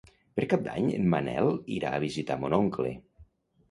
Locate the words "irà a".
1.79-2.03